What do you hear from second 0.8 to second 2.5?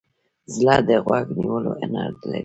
د غوږ نیولو هنر لري.